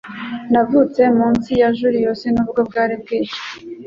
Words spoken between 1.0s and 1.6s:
munsi